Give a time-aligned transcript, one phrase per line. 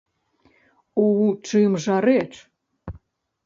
[1.03, 1.11] У
[1.51, 2.29] чым жа рэч?